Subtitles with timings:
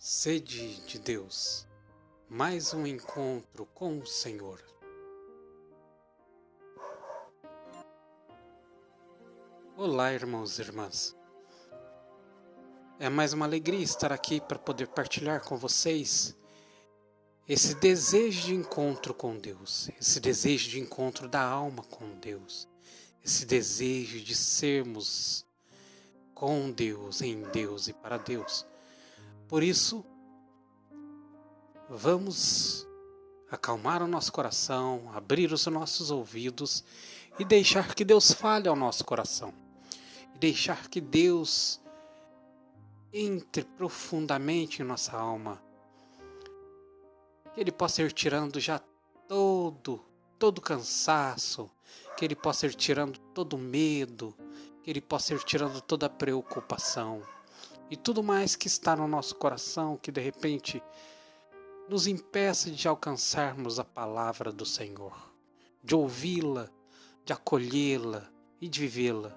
[0.00, 1.66] Sede de Deus,
[2.28, 4.62] mais um encontro com o Senhor.
[9.76, 11.16] Olá, irmãos e irmãs.
[13.00, 16.36] É mais uma alegria estar aqui para poder partilhar com vocês
[17.48, 22.68] esse desejo de encontro com Deus, esse desejo de encontro da alma com Deus,
[23.20, 25.44] esse desejo de sermos
[26.36, 28.64] com Deus, em Deus e para Deus.
[29.48, 30.04] Por isso,
[31.88, 32.86] vamos
[33.50, 36.84] acalmar o nosso coração, abrir os nossos ouvidos
[37.38, 39.54] e deixar que Deus fale ao nosso coração.
[40.38, 41.80] Deixar que Deus
[43.10, 45.62] entre profundamente em nossa alma.
[47.54, 48.78] Que Ele possa ir tirando já
[49.26, 50.04] todo,
[50.38, 51.70] todo cansaço,
[52.18, 54.36] que Ele possa ir tirando todo medo,
[54.82, 57.22] que Ele possa ir tirando toda preocupação
[57.90, 60.82] e tudo mais que está no nosso coração que de repente
[61.88, 65.16] nos impeça de alcançarmos a palavra do Senhor,
[65.82, 66.68] de ouvi-la,
[67.24, 68.28] de acolhê-la
[68.60, 69.34] e de vivê-la.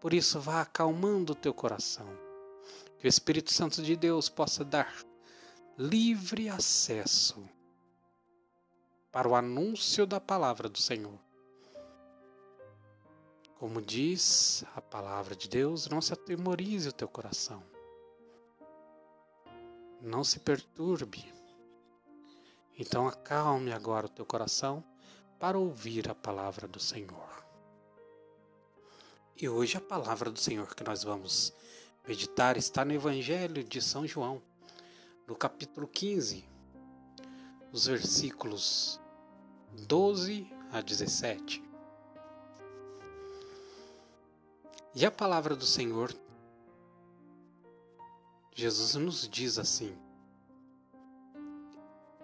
[0.00, 2.06] Por isso, vá acalmando o teu coração.
[2.98, 4.94] Que o Espírito Santo de Deus possa dar
[5.76, 7.46] livre acesso
[9.12, 11.18] para o anúncio da palavra do Senhor.
[13.58, 17.73] Como diz a palavra de Deus, não se atemorize o teu coração.
[20.04, 21.32] Não se perturbe.
[22.78, 24.84] Então acalme agora o teu coração
[25.40, 27.42] para ouvir a palavra do Senhor.
[29.34, 31.54] E hoje a palavra do Senhor que nós vamos
[32.06, 34.42] meditar está no Evangelho de São João,
[35.26, 36.44] no capítulo 15,
[37.72, 39.00] os versículos
[39.72, 41.64] 12 a 17.
[44.94, 46.14] E a palavra do Senhor,
[48.54, 49.96] Jesus nos diz assim: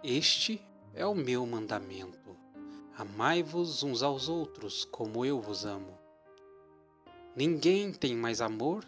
[0.03, 0.63] Este
[0.95, 2.37] é o meu mandamento.
[2.97, 5.99] Amai-vos uns aos outros, como eu vos amo.
[7.35, 8.85] Ninguém tem mais amor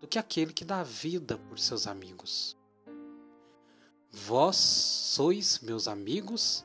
[0.00, 2.56] do que aquele que dá vida por seus amigos.
[4.12, 6.64] Vós sois meus amigos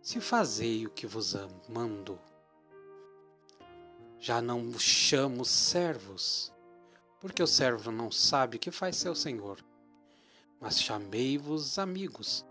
[0.00, 1.34] se fazei o que vos
[1.68, 2.18] mando.
[4.18, 6.51] Já não vos chamo servos,
[7.22, 9.64] porque o servo não sabe o que faz seu senhor,
[10.60, 12.44] mas chamei-vos amigos,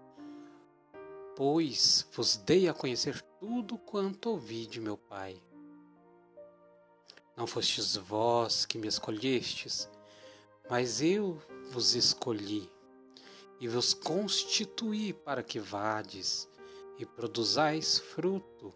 [1.36, 5.44] pois vos dei a conhecer tudo quanto ouvi de meu Pai.
[7.36, 9.90] Não fostes vós que me escolhestes,
[10.70, 11.38] mas eu
[11.72, 12.72] vos escolhi
[13.60, 16.48] e vos constituí para que vades
[16.98, 18.74] e produzais fruto,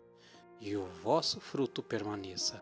[0.60, 2.62] e o vosso fruto permaneça.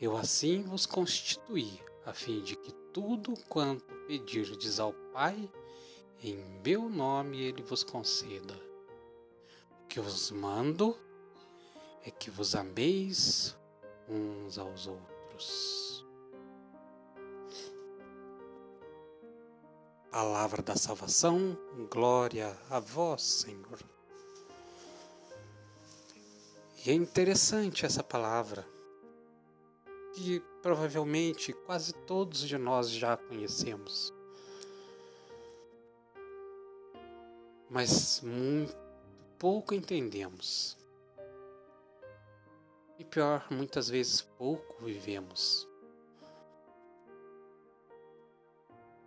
[0.00, 5.50] Eu assim vos constituí, a fim de que tudo quanto pedirdes ao Pai,
[6.22, 8.54] em meu nome ele vos conceda.
[9.82, 10.96] O que vos mando
[12.04, 13.56] é que vos ameis
[14.08, 16.04] uns aos outros.
[20.10, 21.58] Palavra da salvação,
[21.90, 23.78] glória a vós, Senhor.
[26.84, 28.66] E é interessante essa palavra,
[30.16, 34.14] que provavelmente quase todos de nós já conhecemos.
[37.68, 38.74] Mas muito
[39.38, 40.78] pouco entendemos.
[42.98, 45.68] E pior, muitas vezes pouco vivemos.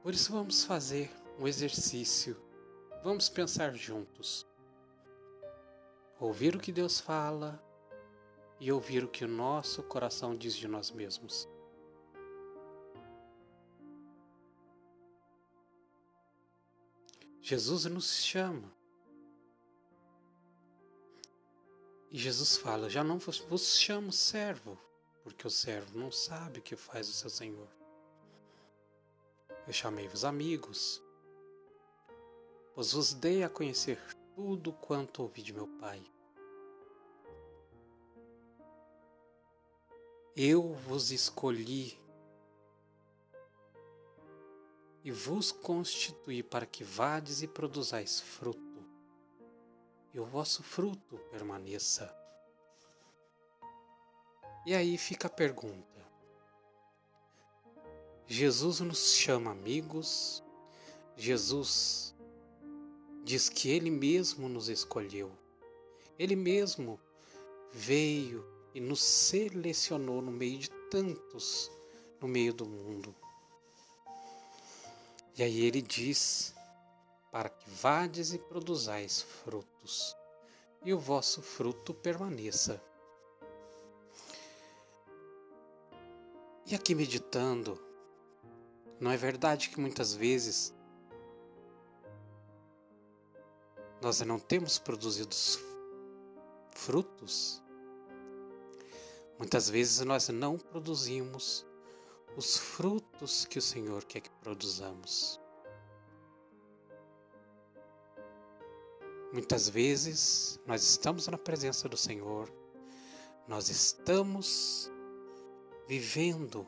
[0.04, 1.10] Por isso vamos fazer
[1.40, 2.40] um exercício.
[3.04, 4.46] Vamos pensar juntos.
[6.20, 7.60] Ouvir o que Deus fala
[8.60, 11.48] e ouvir o que o nosso coração diz de nós mesmos.
[17.42, 18.80] Jesus nos chama
[22.12, 24.78] E Jesus fala: Já não vos chamo servo,
[25.24, 27.68] porque o servo não sabe o que faz o seu senhor.
[29.68, 31.02] Eu chamei-vos amigos,
[32.74, 34.00] pois vos dei a conhecer
[34.36, 36.04] tudo quanto ouvi de meu Pai.
[40.42, 42.00] Eu vos escolhi
[45.04, 48.82] e vos constituí para que vades e produzais fruto.
[50.14, 52.10] E o vosso fruto permaneça.
[54.66, 56.08] E aí fica a pergunta:
[58.26, 60.42] Jesus nos chama amigos,
[61.18, 62.16] Jesus
[63.26, 65.38] diz que Ele mesmo nos escolheu,
[66.18, 66.98] Ele mesmo
[67.74, 71.72] veio e nos selecionou no meio de tantos
[72.22, 73.16] no meio do mundo.
[75.38, 76.54] E aí ele diz:
[77.32, 80.16] para que vades e produzais frutos,
[80.84, 82.82] e o vosso fruto permaneça.
[86.66, 87.82] E aqui meditando,
[89.00, 90.74] não é verdade que muitas vezes
[94.02, 95.36] nós não temos produzido
[96.72, 97.62] frutos?
[99.40, 101.66] Muitas vezes nós não produzimos
[102.36, 105.40] os frutos que o Senhor quer que produzamos.
[109.32, 112.52] Muitas vezes nós estamos na presença do Senhor,
[113.48, 114.92] nós estamos
[115.88, 116.68] vivendo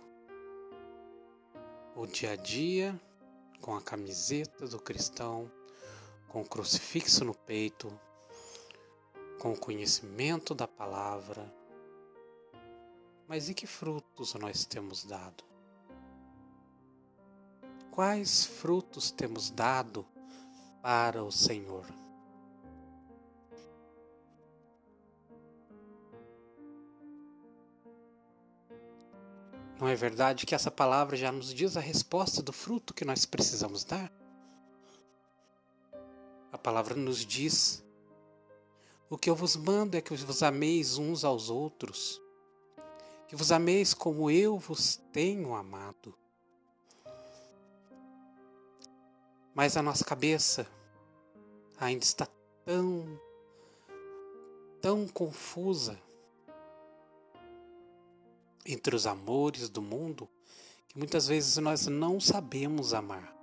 [1.94, 2.98] o dia a dia
[3.60, 5.52] com a camiseta do cristão,
[6.30, 7.92] com o crucifixo no peito,
[9.40, 11.61] com o conhecimento da palavra.
[13.32, 15.42] Mas e que frutos nós temos dado?
[17.90, 20.06] Quais frutos temos dado
[20.82, 21.86] para o Senhor?
[29.80, 33.26] Não é verdade que essa palavra já nos diz a resposta do fruto que nós
[33.26, 34.12] precisamos dar?
[36.52, 37.82] A palavra nos diz:
[39.10, 42.21] O que eu vos mando é que vos ameis uns aos outros,
[43.32, 46.14] que vos ameis como eu vos tenho amado.
[49.56, 50.68] Mas a nossa cabeça
[51.80, 52.28] ainda está
[52.66, 53.18] tão,
[54.82, 55.98] tão confusa
[58.66, 60.28] entre os amores do mundo
[60.90, 63.34] que muitas vezes nós não sabemos amar.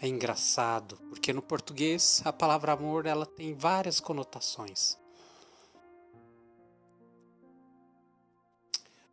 [0.00, 4.96] É engraçado, porque no português a palavra amor ela tem várias conotações.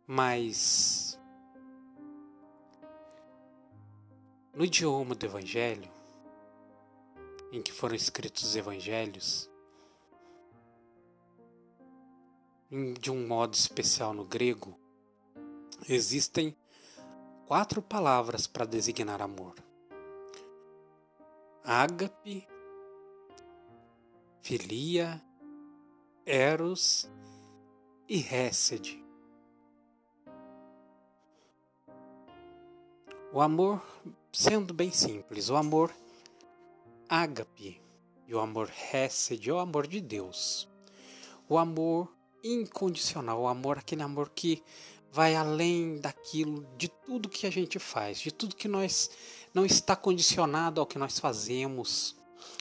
[0.06, 1.18] Mas
[4.52, 5.90] no idioma do evangelho,
[7.50, 9.50] em que foram escritos os evangelhos,
[13.00, 14.78] de um modo especial no grego,
[15.88, 16.56] existem
[17.46, 19.54] quatro palavras para designar amor:
[21.64, 22.46] ágape,
[24.42, 25.22] filia,
[26.26, 27.10] eros
[28.08, 29.03] e hesed.
[33.34, 33.82] O amor,
[34.32, 35.92] sendo bem simples, o amor
[37.08, 37.82] ágape
[38.28, 40.68] e o amor hesed o amor de Deus.
[41.48, 42.14] O amor
[42.44, 44.62] incondicional, o amor, aquele amor que
[45.10, 49.10] vai além daquilo, de tudo que a gente faz, de tudo que nós
[49.52, 52.14] não está condicionado ao que nós fazemos,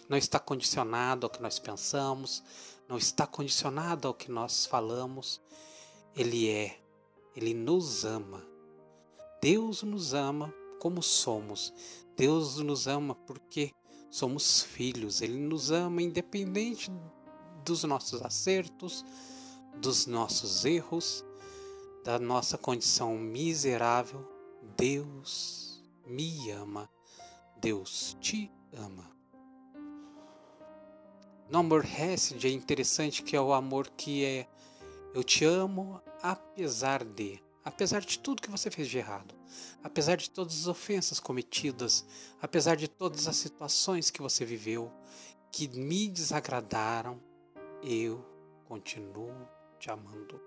[0.10, 2.44] não está condicionado ao que nós pensamos,
[2.90, 5.40] não está condicionado ao que nós falamos.
[6.16, 6.80] Ele é,
[7.36, 8.44] ele nos ama.
[9.40, 10.52] Deus nos ama
[10.84, 11.74] como somos.
[12.18, 13.72] Deus nos ama porque
[14.12, 15.22] somos filhos.
[15.22, 16.92] Ele nos ama independente
[17.64, 19.06] dos nossos acertos,
[19.78, 21.24] dos nossos erros,
[22.04, 24.28] da nossa condição miserável,
[24.76, 26.90] Deus me ama,
[27.62, 29.10] Deus te ama.
[31.50, 34.50] No amor Hesed é interessante que é o amor que é
[35.14, 39.34] eu te amo apesar de, apesar de tudo que você fez de errado,
[39.84, 42.06] apesar de todas as ofensas cometidas,
[42.42, 44.92] apesar de todas as situações que você viveu
[45.52, 47.22] que me desagradaram,
[47.82, 48.26] eu
[48.66, 49.48] continuo
[49.80, 50.42] te amando.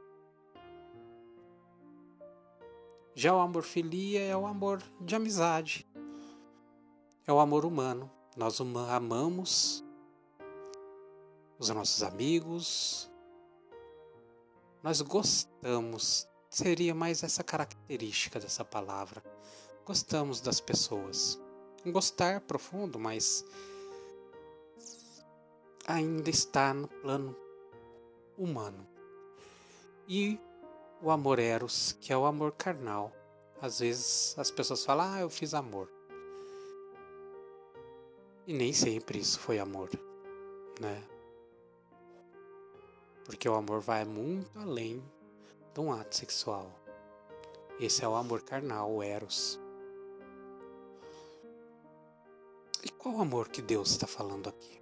[3.15, 5.89] Já o amor filia é o amor de amizade,
[7.27, 8.11] é o amor humano.
[8.37, 9.83] Nós amamos
[11.59, 13.11] os nossos amigos,
[14.83, 19.23] nós gostamos, seria mais essa característica dessa palavra.
[19.85, 21.39] Gostamos das pessoas.
[21.85, 23.45] Gostar profundo, mas
[25.87, 27.37] ainda está no plano
[28.39, 28.89] humano
[30.09, 30.41] e
[31.03, 33.13] o amor eros, que é o amor carnal.
[33.61, 35.93] Às vezes as pessoas falam, ah, eu fiz amor.
[38.47, 39.91] E nem sempre isso foi amor,
[40.81, 41.05] né?
[43.27, 45.05] Porque o amor vai muito além
[45.77, 46.73] de um ato sexual.
[47.79, 49.61] Esse é o amor carnal, o eros.
[52.83, 54.81] E qual amor que Deus está falando aqui?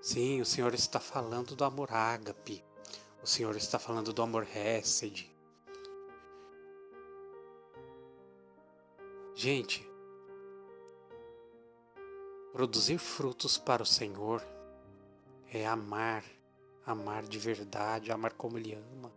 [0.00, 2.64] Sim, o Senhor está falando do amor ágape,
[3.22, 5.30] o Senhor está falando do amor Hesed.
[9.34, 9.86] Gente,
[12.52, 14.42] produzir frutos para o Senhor
[15.52, 16.24] é amar,
[16.86, 19.12] amar de verdade, amar como Ele ama,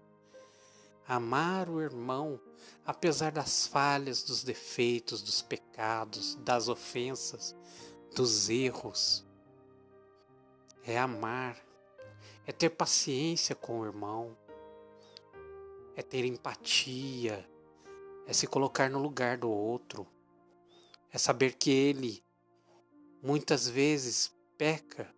[1.09, 2.39] Amar o irmão,
[2.85, 7.55] apesar das falhas, dos defeitos, dos pecados, das ofensas,
[8.15, 9.25] dos erros.
[10.83, 11.57] É amar,
[12.45, 14.37] é ter paciência com o irmão,
[15.95, 17.43] é ter empatia,
[18.27, 20.07] é se colocar no lugar do outro,
[21.11, 22.23] é saber que ele
[23.23, 25.11] muitas vezes peca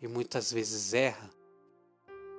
[0.00, 1.30] e muitas vezes erra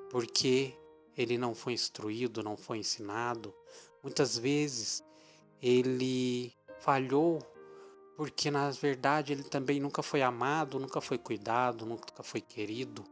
[0.09, 0.73] porque
[1.17, 3.53] ele não foi instruído, não foi ensinado.
[4.03, 5.03] Muitas vezes
[5.61, 7.39] ele falhou
[8.15, 13.03] porque na verdade ele também nunca foi amado, nunca foi cuidado, nunca foi querido.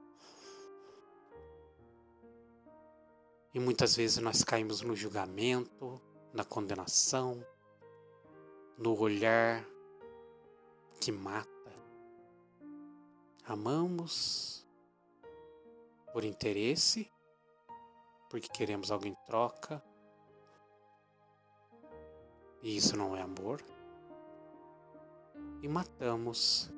[3.53, 6.01] E muitas vezes nós caímos no julgamento,
[6.33, 7.45] na condenação,
[8.77, 9.65] no olhar
[10.99, 11.49] que mata.
[13.45, 14.65] Amamos
[16.11, 17.09] por interesse,
[18.35, 19.81] porque queremos algo em troca.
[22.61, 23.63] E isso não é amor.
[25.61, 26.69] E matamos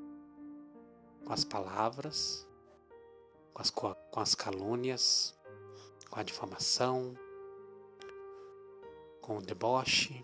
[1.26, 2.48] com as palavras,
[3.52, 5.36] com as, com as calúnias,
[6.12, 7.16] com a difamação,
[9.20, 10.24] com o deboche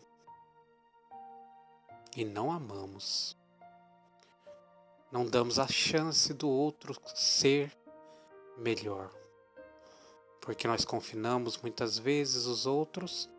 [2.16, 3.36] e não amamos.
[5.12, 7.76] Não damos a chance do outro ser
[8.56, 9.23] melhor,
[10.44, 13.30] porque nós confinamos muitas vezes os outros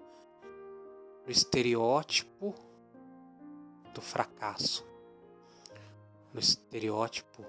[1.26, 2.54] no estereótipo
[3.92, 4.87] do fracasso,
[6.32, 7.44] no estereótipo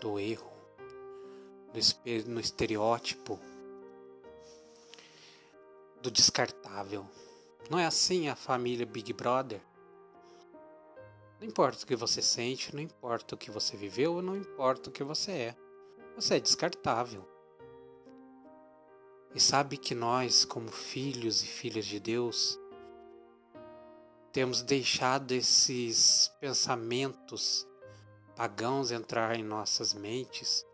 [0.00, 0.52] do erro,
[2.26, 3.38] no estereótipo
[6.00, 7.04] do descartável.
[7.68, 9.60] Não é assim a família Big Brother?
[11.40, 14.92] Não importa o que você sente, não importa o que você viveu, não importa o
[14.92, 15.56] que você é.
[16.14, 17.39] Você é descartável.
[19.34, 22.58] E sabe que nós, como filhos e filhas de Deus,
[24.32, 27.66] temos deixado esses pensamentos
[28.34, 30.64] pagãos entrar em nossas mentes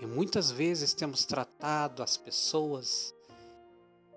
[0.00, 3.14] e muitas vezes temos tratado as pessoas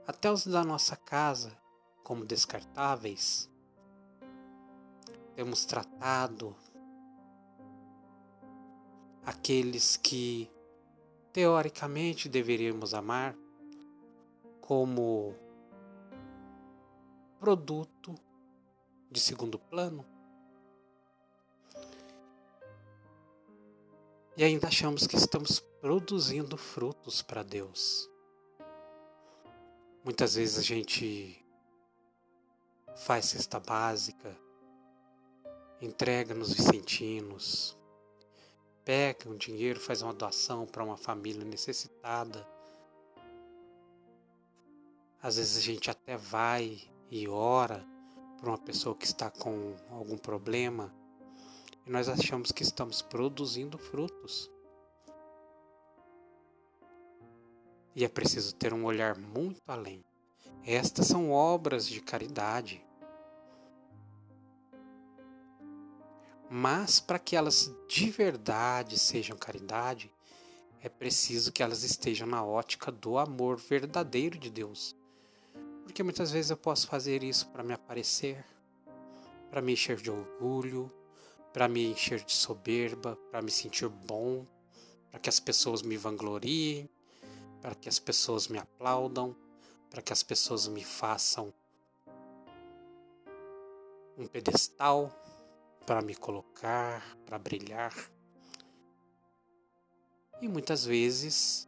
[0.05, 1.55] até os da nossa casa,
[2.03, 3.49] como descartáveis.
[5.35, 6.55] Temos tratado
[9.23, 10.51] aqueles que
[11.31, 13.37] teoricamente deveríamos amar
[14.69, 15.33] como
[17.39, 18.13] produto
[19.09, 20.05] de segundo plano.
[24.37, 28.07] E ainda achamos que estamos produzindo frutos para Deus.
[30.03, 31.43] Muitas vezes a gente
[32.95, 34.37] faz cesta básica,
[35.81, 37.75] entrega nos vicentinos,
[38.85, 42.58] pega um dinheiro, faz uma doação para uma família necessitada.
[45.21, 46.79] Às vezes a gente até vai
[47.11, 47.85] e ora
[48.39, 50.93] para uma pessoa que está com algum problema
[51.85, 54.49] e nós achamos que estamos produzindo frutos.
[57.93, 60.05] E é preciso ter um olhar muito além.
[60.63, 62.81] Estas são obras de caridade.
[66.49, 70.09] Mas para que elas de verdade sejam caridade,
[70.81, 74.95] é preciso que elas estejam na ótica do amor verdadeiro de Deus.
[75.89, 78.45] Porque muitas vezes eu posso fazer isso para me aparecer,
[79.49, 80.89] para me encher de orgulho,
[81.51, 84.45] para me encher de soberba, para me sentir bom,
[85.09, 86.87] para que as pessoas me vangloriem,
[87.59, 89.35] para que as pessoas me aplaudam,
[89.89, 91.51] para que as pessoas me façam
[94.15, 95.11] um pedestal
[95.87, 97.95] para me colocar, para brilhar.
[100.39, 101.67] E muitas vezes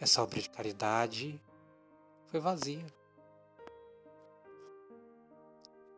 [0.00, 1.38] essa obra de caridade
[2.28, 3.01] foi vazia.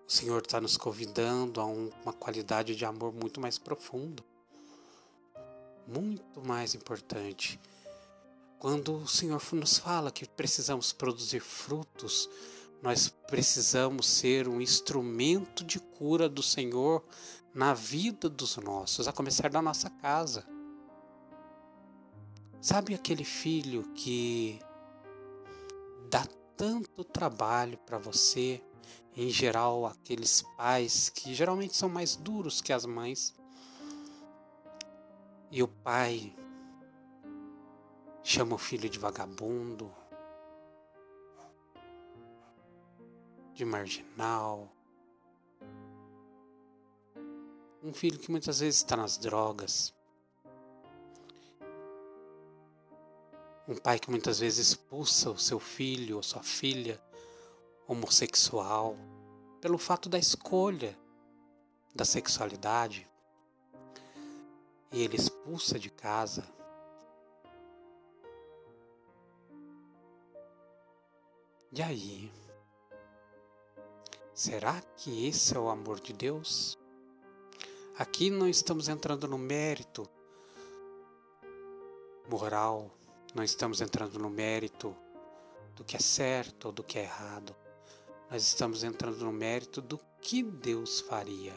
[0.06, 4.23] O Senhor está nos convidando a um, uma qualidade de amor muito mais profundo,
[5.87, 7.58] muito mais importante
[8.64, 12.30] quando o Senhor nos fala que precisamos produzir frutos,
[12.82, 17.04] nós precisamos ser um instrumento de cura do Senhor
[17.54, 20.46] na vida dos nossos, a começar da nossa casa.
[22.58, 24.58] Sabe aquele filho que
[26.08, 28.62] dá tanto trabalho para você,
[29.16, 33.35] em geral, aqueles pais que geralmente são mais duros que as mães,
[35.50, 36.35] e o pai
[38.25, 39.94] chama o filho de vagabundo,
[43.52, 44.68] de marginal.
[47.80, 49.94] Um filho que muitas vezes está nas drogas.
[53.68, 57.00] Um pai que muitas vezes expulsa o seu filho ou sua filha
[57.86, 58.96] homossexual
[59.60, 60.98] pelo fato da escolha
[61.94, 63.08] da sexualidade
[64.92, 66.44] e ele expulsa de casa.
[71.72, 72.32] E aí?
[74.32, 76.78] Será que esse é o amor de Deus?
[77.98, 80.08] Aqui não estamos entrando no mérito
[82.28, 82.90] moral,
[83.34, 84.96] não estamos entrando no mérito
[85.74, 87.54] do que é certo ou do que é errado.
[88.34, 91.54] Nós estamos entrando no mérito do que Deus faria.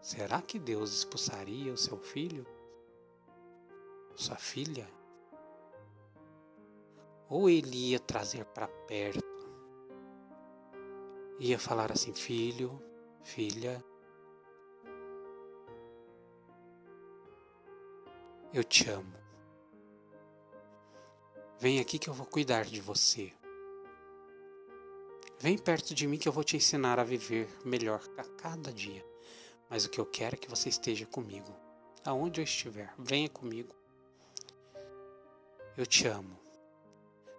[0.00, 2.46] Será que Deus expulsaria o seu filho?
[4.14, 4.88] Sua filha?
[7.28, 9.26] Ou ele ia trazer para perto?
[11.40, 12.80] Ia falar assim: filho,
[13.24, 13.84] filha,
[18.54, 19.18] eu te amo.
[21.58, 23.32] Vem aqui que eu vou cuidar de você.
[25.40, 29.04] Vem perto de mim que eu vou te ensinar a viver melhor a cada dia.
[29.70, 31.54] Mas o que eu quero é que você esteja comigo.
[32.04, 33.74] Aonde eu estiver, venha comigo.
[35.76, 36.36] Eu te amo.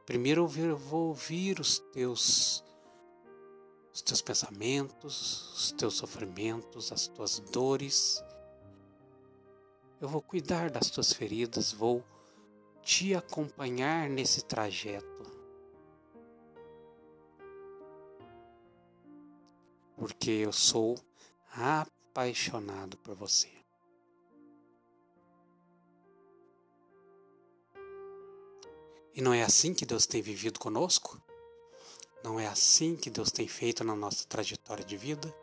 [0.06, 2.64] Primeiro eu vou ouvir os teus
[3.94, 8.24] os teus pensamentos, os teus sofrimentos, as tuas dores.
[10.00, 12.02] Eu vou cuidar das tuas feridas, vou
[12.82, 15.09] te acompanhar nesse trajeto.
[20.00, 20.98] Porque eu sou
[21.52, 23.50] apaixonado por você.
[29.14, 31.22] E não é assim que Deus tem vivido conosco?
[32.24, 35.36] Não é assim que Deus tem feito na nossa trajetória de vida?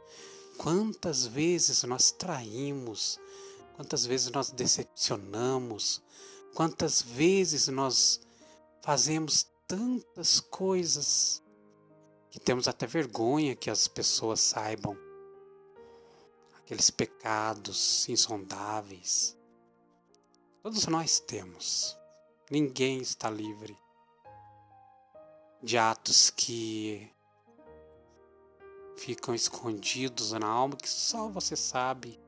[0.57, 3.21] Quantas vezes nós traímos,
[3.75, 6.03] quantas vezes nós decepcionamos,
[6.55, 8.23] quantas vezes nós
[8.81, 11.43] fazemos tantas coisas
[12.37, 14.95] que temos até vergonha que as pessoas saibam
[16.59, 19.35] aqueles pecados insondáveis.
[20.63, 21.97] Todos nós temos.
[22.51, 23.75] Ninguém está livre
[25.63, 27.11] de atos que
[28.99, 32.21] ficam escondidos na alma que só você sabe,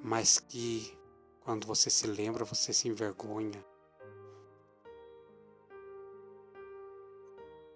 [0.00, 0.96] mas que
[1.40, 3.66] quando você se lembra, você se envergonha.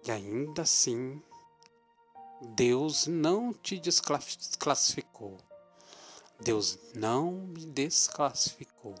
[0.05, 1.21] E ainda assim,
[2.41, 5.37] Deus não te desclassificou.
[6.41, 8.95] Deus não me desclassificou,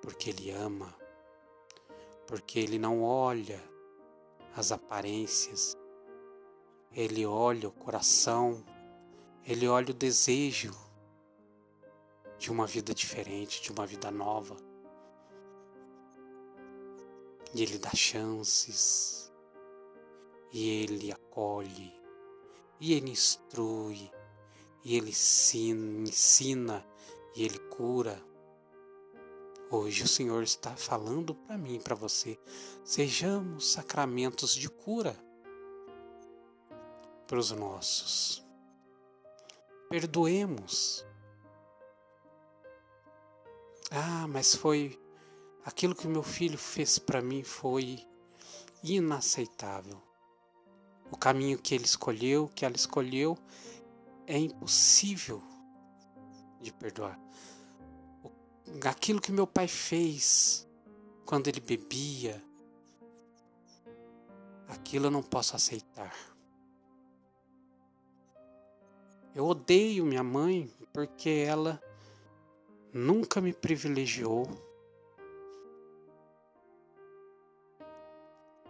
[0.00, 0.92] porque Ele ama,
[2.26, 3.62] porque Ele não olha
[4.56, 5.76] as aparências,
[6.90, 8.64] Ele olha o coração,
[9.44, 10.74] Ele olha o desejo
[12.36, 14.56] de uma vida diferente, de uma vida nova.
[17.54, 19.21] E Ele dá chances,
[20.52, 21.92] e ele acolhe,
[22.78, 24.10] e ele instrui,
[24.84, 26.86] e ele ensina,
[27.34, 28.22] e ele cura.
[29.70, 32.38] Hoje o Senhor está falando para mim e para você:
[32.84, 35.16] sejamos sacramentos de cura
[37.26, 38.44] para os nossos.
[39.88, 41.06] Perdoemos.
[43.90, 44.98] Ah, mas foi
[45.64, 48.06] aquilo que meu filho fez para mim foi
[48.82, 50.11] inaceitável.
[51.12, 53.36] O caminho que ele escolheu, que ela escolheu,
[54.26, 55.42] é impossível
[56.58, 57.20] de perdoar.
[58.88, 60.66] Aquilo que meu pai fez
[61.26, 62.42] quando ele bebia,
[64.66, 66.16] aquilo eu não posso aceitar.
[69.34, 71.80] Eu odeio minha mãe porque ela
[72.90, 74.48] nunca me privilegiou.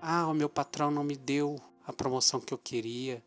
[0.00, 3.23] Ah, o meu patrão não me deu a promoção que eu queria.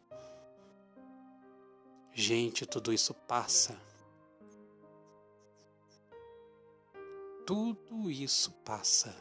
[2.14, 3.80] Gente, tudo isso passa.
[7.46, 9.16] Tudo isso passa.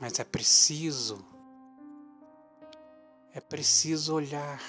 [0.00, 1.24] Mas é preciso,
[3.32, 4.60] é preciso olhar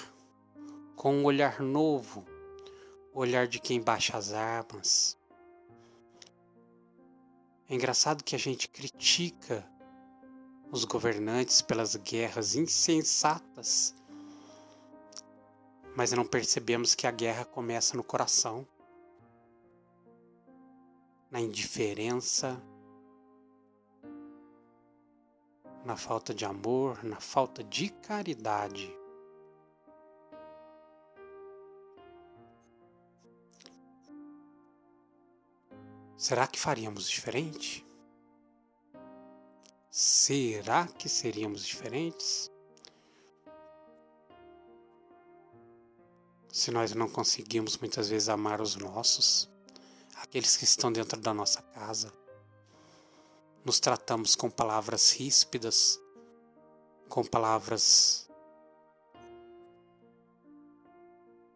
[0.96, 2.26] com um olhar novo,
[3.14, 5.16] olhar de quem baixa as armas,
[7.70, 9.64] é engraçado que a gente critica
[10.70, 13.94] os governantes pelas guerras insensatas,
[15.96, 18.66] mas não percebemos que a guerra começa no coração,
[21.30, 22.60] na indiferença,
[25.84, 28.96] na falta de amor, na falta de caridade.
[36.16, 37.89] Será que faríamos diferente?
[39.90, 42.48] Será que seríamos diferentes?
[46.52, 49.50] Se nós não conseguimos muitas vezes amar os nossos,
[50.14, 52.12] aqueles que estão dentro da nossa casa,
[53.64, 56.00] nos tratamos com palavras ríspidas,
[57.08, 58.30] com palavras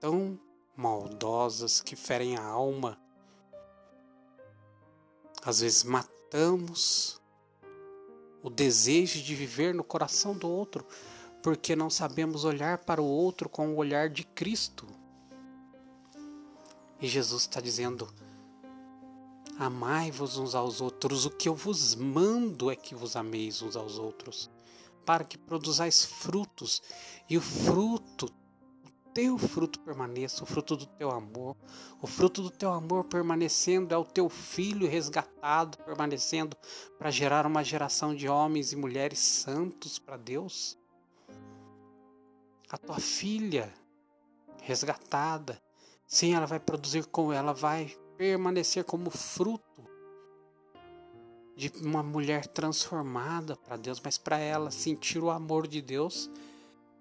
[0.01, 0.39] tão
[0.77, 3.01] maldosas que ferem a alma.
[5.41, 7.23] Às vezes matamos
[8.45, 10.87] o desejo de viver no coração do outro,
[11.43, 14.87] porque não sabemos olhar para o outro com o olhar de Cristo.
[17.01, 18.07] E Jesus está dizendo:
[19.59, 23.99] Amai-vos uns aos outros, o que eu vos mando é que vos ameis uns aos
[23.99, 24.51] outros,
[25.07, 26.83] para que produzais frutos,
[27.31, 28.29] e o fruto
[29.15, 31.57] teu fruto permaneça, o fruto do teu amor.
[32.03, 36.57] O fruto do teu amor permanecendo é o teu filho resgatado, permanecendo
[36.99, 40.77] para gerar uma geração de homens e mulheres santos para Deus.
[42.69, 43.73] A tua filha
[44.61, 45.63] resgatada,
[46.07, 49.65] sim, ela vai produzir como ela vai permanecer como fruto
[51.57, 56.29] de uma mulher transformada para Deus, mas para ela sentir o amor de Deus,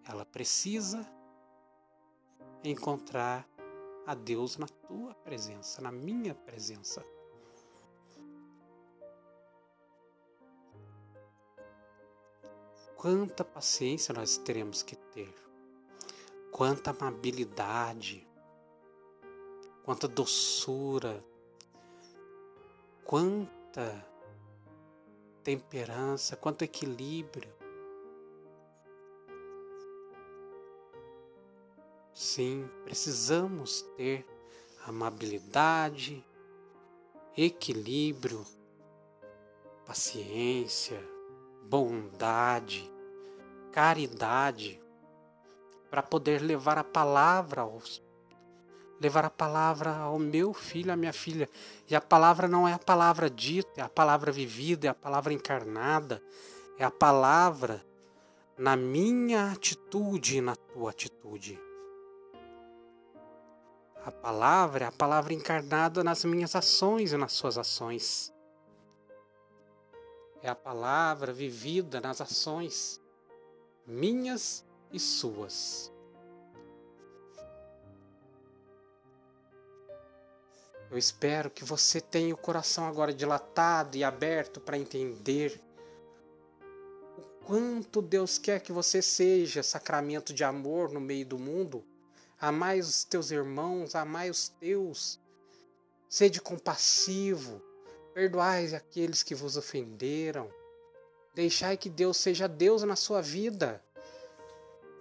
[0.07, 1.03] ela precisa
[2.69, 3.47] encontrar
[4.05, 7.03] a Deus na tua presença, na minha presença.
[12.95, 15.33] Quanta paciência nós teremos que ter,
[16.51, 18.25] quanta amabilidade,
[19.83, 21.23] quanta doçura,
[23.03, 24.07] quanta
[25.43, 27.62] temperança, quanto equilíbrio
[32.13, 34.25] Sim, precisamos ter
[34.85, 36.23] amabilidade,
[37.35, 38.45] equilíbrio,
[39.85, 41.03] paciência,
[41.63, 42.91] bondade,
[43.71, 44.79] caridade
[45.89, 48.01] para poder levar a palavra aos
[49.01, 51.49] levar a palavra ao meu filho, à minha filha.
[51.89, 55.33] E a palavra não é a palavra dita, é a palavra vivida, é a palavra
[55.33, 56.23] encarnada,
[56.77, 57.83] é a palavra
[58.57, 61.59] na minha atitude e na tua atitude.
[64.05, 68.33] A palavra é a palavra encarnada nas minhas ações e nas suas ações.
[70.41, 73.01] É a palavra vivida nas ações
[73.87, 75.89] minhas e suas.
[80.91, 85.61] Eu espero que você tenha o coração agora dilatado e aberto para entender
[87.17, 91.85] o quanto Deus quer que você seja sacramento de amor no meio do mundo
[92.43, 95.17] amai os teus irmãos, amai os teus,
[96.09, 97.61] sede compassivo,
[98.13, 100.51] perdoai aqueles que vos ofenderam,
[101.33, 103.81] deixai que Deus seja Deus na sua vida.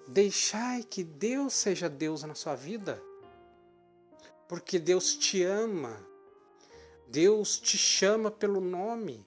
[0.07, 3.03] Deixai que Deus seja Deus na sua vida.
[4.47, 5.99] Porque Deus te ama.
[7.09, 9.27] Deus te chama pelo nome.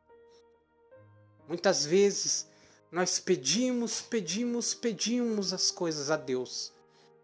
[1.50, 2.48] Muitas vezes
[2.90, 6.75] nós pedimos, pedimos, pedimos as coisas a Deus.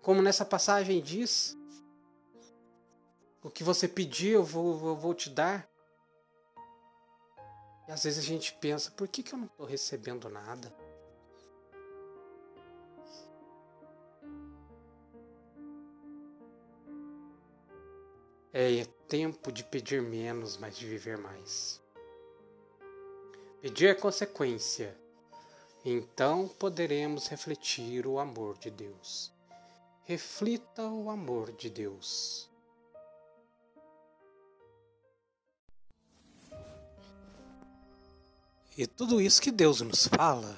[0.01, 1.55] Como nessa passagem diz,
[3.43, 5.69] o que você pedir eu vou, eu vou te dar.
[7.87, 10.73] E às vezes a gente pensa, por que, que eu não estou recebendo nada?
[18.51, 21.79] É tempo de pedir menos, mas de viver mais.
[23.61, 24.97] Pedir é consequência,
[25.85, 29.31] então poderemos refletir o amor de Deus
[30.03, 32.49] reflita o amor de Deus.
[38.77, 40.57] E tudo isso que Deus nos fala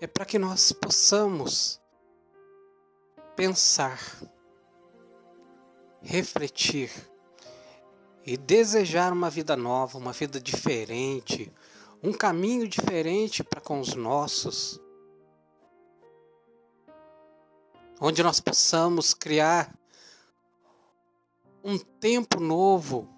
[0.00, 1.80] é para que nós possamos
[3.36, 4.00] pensar,
[6.00, 6.90] refletir
[8.24, 11.52] e desejar uma vida nova, uma vida diferente,
[12.02, 14.81] um caminho diferente para com os nossos
[18.04, 19.72] onde nós possamos criar
[21.62, 23.08] um tempo novo,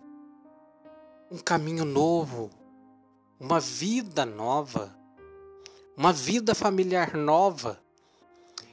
[1.30, 2.50] um caminho novo,
[3.40, 4.94] uma vida nova,
[5.96, 7.80] uma vida familiar nova.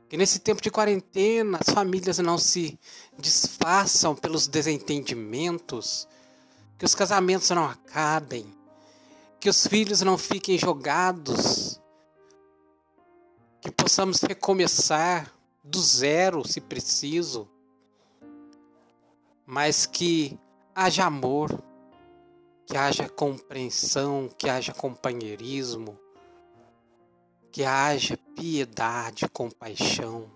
[0.09, 2.77] Que nesse tempo de quarentena as famílias não se
[3.17, 6.09] desfaçam pelos desentendimentos,
[6.77, 8.53] que os casamentos não acabem,
[9.39, 11.79] que os filhos não fiquem jogados,
[13.61, 17.47] que possamos recomeçar do zero, se preciso,
[19.45, 20.39] mas que
[20.73, 21.61] haja amor,
[22.65, 25.99] que haja compreensão, que haja companheirismo,
[27.51, 30.31] que haja piedade, compaixão.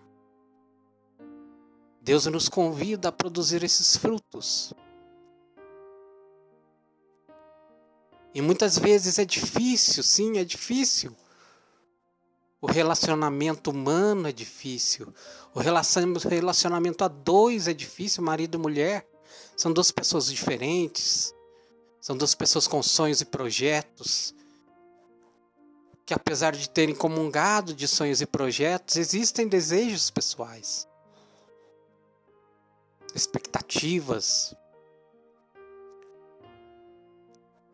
[2.01, 4.73] Deus nos convida a produzir esses frutos.
[8.33, 11.15] E muitas vezes é difícil, sim, é difícil.
[12.65, 15.13] O relacionamento humano é difícil.
[15.53, 19.07] O relacionamento a dois é difícil, marido e mulher.
[19.55, 21.31] São duas pessoas diferentes.
[22.01, 24.33] São duas pessoas com sonhos e projetos.
[26.07, 30.87] Que apesar de terem comungado de sonhos e projetos, existem desejos pessoais.
[33.13, 34.55] Expectativas.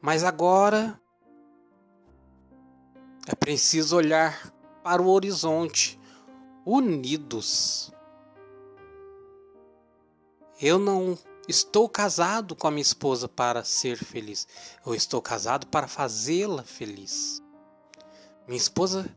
[0.02, 1.00] Mas agora
[3.26, 4.52] é preciso olhar
[4.84, 6.00] para o horizonte,
[6.66, 7.92] unidos.
[10.60, 11.18] Eu não
[11.48, 14.48] estou casado com a minha esposa para ser feliz.
[14.86, 17.42] Eu estou casado para fazê-la feliz.
[18.48, 19.10] Minha esposa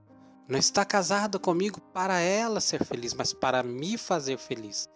[0.48, 4.88] não está casada comigo para ela ser feliz, mas para me fazer feliz.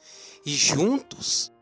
[0.44, 1.52] E juntos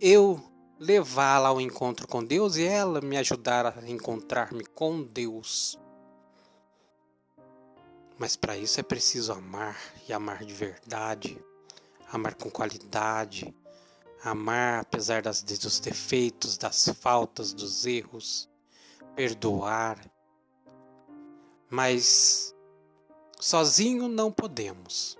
[0.00, 0.42] eu
[0.78, 5.78] levá-la ao encontro com Deus e ela me ajudar a encontrar-me com Deus.
[8.22, 9.76] Mas para isso é preciso amar
[10.08, 11.44] e amar de verdade,
[12.12, 13.52] amar com qualidade,
[14.22, 18.48] amar apesar das, dos defeitos, das faltas, dos erros,
[19.16, 19.98] perdoar.
[21.68, 22.54] Mas
[23.40, 25.18] sozinho não podemos.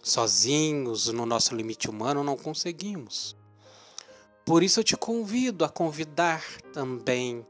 [0.00, 3.36] Sozinhos, no nosso limite humano, não conseguimos.
[4.44, 7.44] Por isso eu te convido a convidar também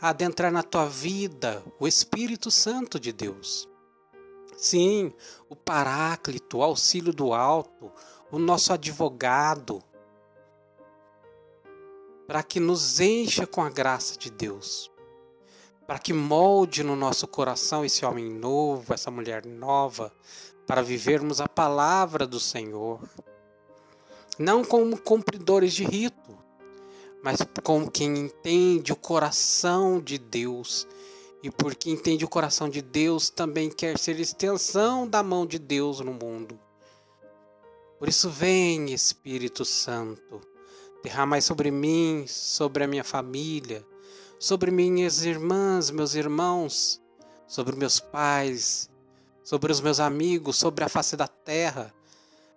[0.00, 3.68] a adentrar na tua vida o Espírito Santo de Deus.
[4.60, 5.10] Sim,
[5.48, 7.90] o Paráclito, o auxílio do alto,
[8.30, 9.82] o nosso advogado,
[12.26, 14.90] para que nos encha com a graça de Deus,
[15.86, 20.12] para que molde no nosso coração esse homem novo, essa mulher nova,
[20.66, 23.00] para vivermos a palavra do Senhor.
[24.38, 26.36] Não como cumpridores de rito,
[27.24, 30.86] mas como quem entende o coração de Deus
[31.42, 36.00] e porque entende o coração de Deus, também quer ser extensão da mão de Deus
[36.00, 36.58] no mundo.
[37.98, 40.40] Por isso, vem, Espírito Santo,
[41.02, 43.84] derramai sobre mim, sobre a minha família,
[44.38, 47.00] sobre minhas irmãs, meus irmãos,
[47.46, 48.90] sobre meus pais,
[49.42, 51.94] sobre os meus amigos, sobre a face da terra,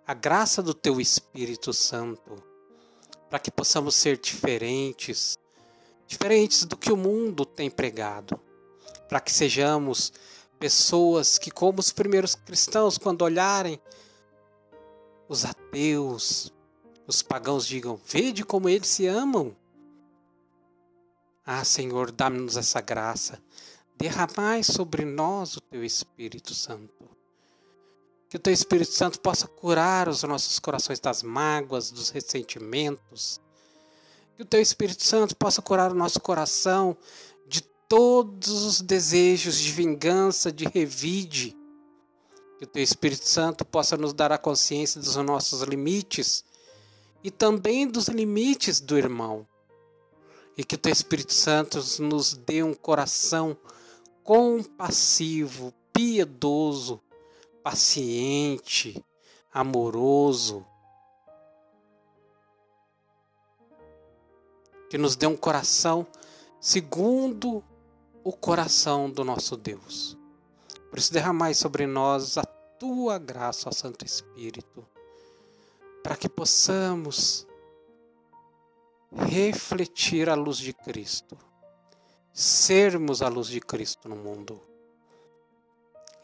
[0.06, 2.42] a graça do Teu Espírito Santo,
[3.30, 5.38] para que possamos ser diferentes,
[6.06, 8.43] diferentes do que o mundo tem pregado
[9.08, 10.12] para que sejamos
[10.58, 13.80] pessoas que, como os primeiros cristãos, quando olharem
[15.28, 16.52] os ateus,
[17.06, 19.54] os pagãos, digam: Vede como eles se amam.
[21.44, 23.42] Ah, Senhor, dá-nos essa graça.
[23.96, 27.10] Derramai sobre nós o teu Espírito Santo.
[28.28, 33.40] Que o teu Espírito Santo possa curar os nossos corações das mágoas, dos ressentimentos.
[34.34, 36.96] Que o teu Espírito Santo possa curar o nosso coração
[37.88, 41.56] todos os desejos de vingança, de revide.
[42.58, 46.44] Que o Teu Espírito Santo possa nos dar a consciência dos nossos limites
[47.22, 49.46] e também dos limites do irmão.
[50.56, 53.56] E que o Teu Espírito Santo nos dê um coração
[54.22, 57.00] compassivo, piedoso,
[57.62, 59.04] paciente,
[59.52, 60.64] amoroso.
[64.88, 66.06] Que nos dê um coração
[66.60, 67.62] segundo
[68.24, 70.16] o coração do nosso Deus.
[70.88, 74.86] Por isso, derramai sobre nós a tua graça, ó Santo Espírito,
[76.02, 77.46] para que possamos
[79.12, 81.36] refletir a luz de Cristo,
[82.32, 84.60] sermos a luz de Cristo no mundo.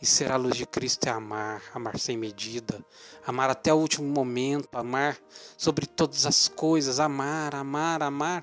[0.03, 2.83] E ser a luz de Cristo é amar, amar sem medida,
[3.27, 5.19] amar até o último momento, amar
[5.59, 8.43] sobre todas as coisas, amar, amar, amar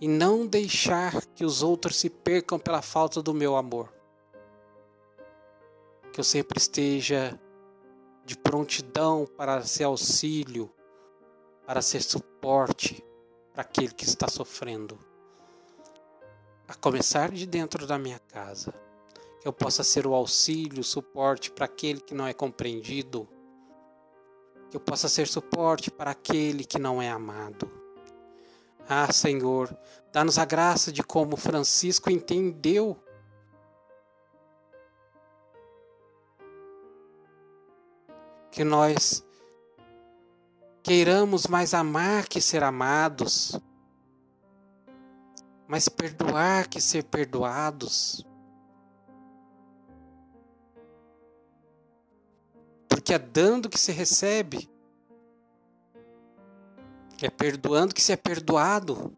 [0.00, 3.92] e não deixar que os outros se percam pela falta do meu amor.
[6.12, 7.38] Que eu sempre esteja
[8.24, 10.70] de prontidão para ser auxílio,
[11.66, 13.02] para ser suporte
[13.52, 14.98] para aquele que está sofrendo.
[16.68, 18.74] A começar de dentro da minha casa.
[19.40, 23.28] Que eu possa ser o auxílio, o suporte para aquele que não é compreendido.
[24.70, 27.85] Que eu possa ser suporte para aquele que não é amado
[28.88, 29.76] ah, Senhor,
[30.12, 32.96] dá-nos a graça de como Francisco entendeu
[38.50, 39.22] que nós
[40.82, 43.60] queiramos mais amar que ser amados,
[45.68, 48.24] Mas perdoar que ser perdoados.
[52.88, 54.70] Porque é dando que se recebe.
[57.22, 59.16] É perdoando que se é perdoado.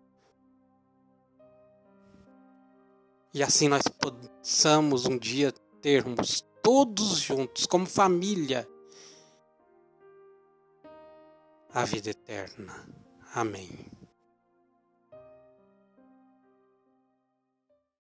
[3.35, 8.69] E assim nós possamos um dia termos todos juntos, como família,
[11.73, 12.89] a vida eterna.
[13.35, 13.98] Amém.